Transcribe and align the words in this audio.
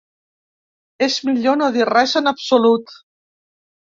És 1.07 1.17
millor 1.27 1.59
no 1.59 1.67
dir 1.75 1.85
res 1.91 2.15
en 2.21 2.31
absolut. 2.33 2.95